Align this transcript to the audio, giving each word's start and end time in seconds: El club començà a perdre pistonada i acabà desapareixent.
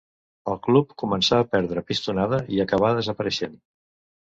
El 0.53 0.55
club 0.67 0.95
començà 1.01 1.39
a 1.43 1.47
perdre 1.51 1.85
pistonada 1.91 2.41
i 2.57 2.65
acabà 2.67 2.93
desapareixent. 3.03 3.57